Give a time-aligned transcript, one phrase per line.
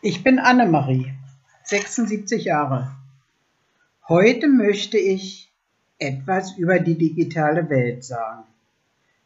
[0.00, 1.12] Ich bin Annemarie,
[1.64, 2.92] 76 Jahre.
[4.08, 5.52] Heute möchte ich
[5.98, 8.44] etwas über die digitale Welt sagen.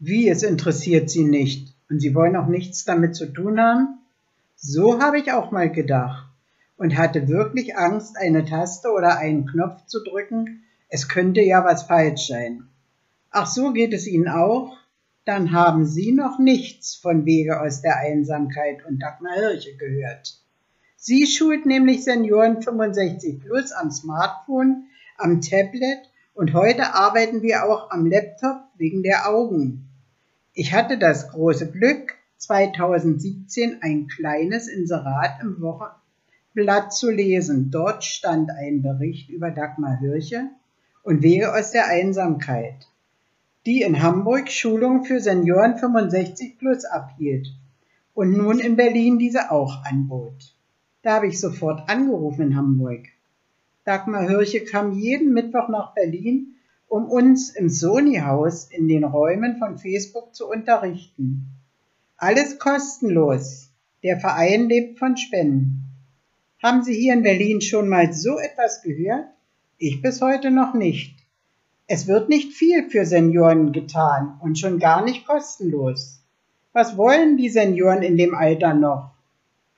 [0.00, 4.00] Wie, es interessiert Sie nicht und Sie wollen auch nichts damit zu tun haben?
[4.56, 6.26] So habe ich auch mal gedacht
[6.76, 10.64] und hatte wirklich Angst, eine Taste oder einen Knopf zu drücken.
[10.88, 12.66] Es könnte ja was falsch sein.
[13.30, 14.76] Ach so geht es Ihnen auch?
[15.24, 20.40] Dann haben Sie noch nichts von Wege aus der Einsamkeit und Dagmar Hirche gehört.
[20.98, 24.86] Sie schult nämlich Senioren 65 plus am Smartphone,
[25.18, 29.88] am Tablet und heute arbeiten wir auch am Laptop wegen der Augen.
[30.54, 37.70] Ich hatte das große Glück, 2017 ein kleines Inserat im Wochenblatt zu lesen.
[37.70, 40.48] Dort stand ein Bericht über Dagmar Hirche
[41.02, 42.88] und Wege aus der Einsamkeit,
[43.66, 47.48] die in Hamburg Schulungen für Senioren 65 plus abhielt
[48.14, 50.55] und nun in Berlin diese auch anbot.
[51.06, 53.06] Da habe ich sofort angerufen in Hamburg.
[53.84, 56.56] Dagmar Hirche kam jeden Mittwoch nach Berlin,
[56.88, 61.46] um uns im Sony-Haus in den Räumen von Facebook zu unterrichten.
[62.16, 63.70] Alles kostenlos.
[64.02, 65.84] Der Verein lebt von Spenden.
[66.60, 69.26] Haben Sie hier in Berlin schon mal so etwas gehört?
[69.78, 71.14] Ich bis heute noch nicht.
[71.86, 76.18] Es wird nicht viel für Senioren getan und schon gar nicht kostenlos.
[76.72, 79.12] Was wollen die Senioren in dem Alter noch?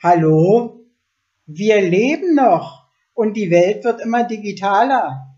[0.03, 0.78] Hallo?
[1.50, 5.34] Wir leben noch und die Welt wird immer digitaler.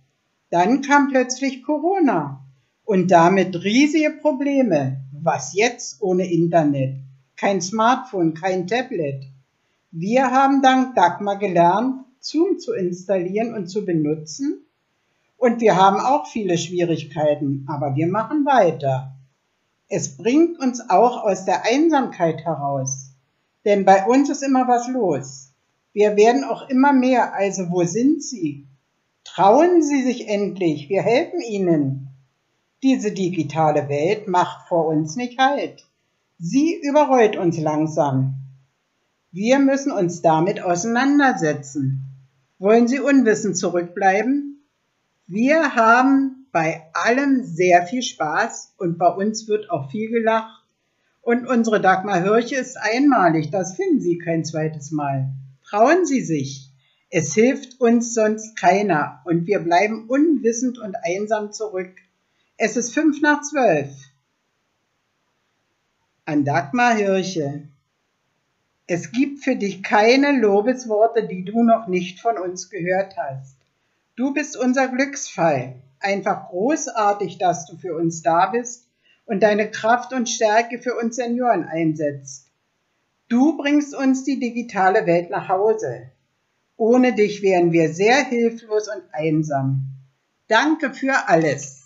[0.50, 2.44] Dann kam plötzlich Corona
[2.84, 5.04] und damit riesige Probleme.
[5.12, 6.96] Was jetzt ohne Internet?
[7.36, 9.22] Kein Smartphone, kein Tablet.
[9.92, 14.66] Wir haben dank Dagmar gelernt, Zoom zu installieren und zu benutzen.
[15.36, 19.14] Und wir haben auch viele Schwierigkeiten, aber wir machen weiter.
[19.86, 23.12] Es bringt uns auch aus der Einsamkeit heraus.
[23.64, 25.49] Denn bei uns ist immer was los.
[25.92, 27.34] Wir werden auch immer mehr.
[27.34, 28.66] Also wo sind Sie?
[29.24, 30.88] Trauen Sie sich endlich.
[30.88, 32.08] Wir helfen Ihnen.
[32.82, 35.84] Diese digitale Welt macht vor uns nicht Halt.
[36.38, 38.34] Sie überrollt uns langsam.
[39.32, 42.06] Wir müssen uns damit auseinandersetzen.
[42.58, 44.66] Wollen Sie unwissend zurückbleiben?
[45.26, 50.64] Wir haben bei allem sehr viel Spaß und bei uns wird auch viel gelacht.
[51.22, 55.30] Und unsere Dagmar Hirche ist einmalig, das finden Sie kein zweites Mal.
[55.70, 56.68] Trauen Sie sich.
[57.10, 61.94] Es hilft uns sonst keiner und wir bleiben unwissend und einsam zurück.
[62.56, 63.88] Es ist fünf nach zwölf.
[66.24, 67.68] An Dagmar Hirche.
[68.88, 73.56] Es gibt für dich keine Lobesworte, die du noch nicht von uns gehört hast.
[74.16, 75.76] Du bist unser Glücksfall.
[76.00, 78.88] Einfach großartig, dass du für uns da bist
[79.24, 82.49] und deine Kraft und Stärke für uns Senioren einsetzt.
[83.30, 86.10] Du bringst uns die digitale Welt nach Hause.
[86.76, 89.86] Ohne dich wären wir sehr hilflos und einsam.
[90.48, 91.79] Danke für alles.